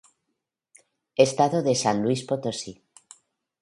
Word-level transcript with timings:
Estado 1.27 1.57
de 1.67 1.73
San 1.83 1.97
Luis 2.03 2.21
Potosí. 2.29 2.73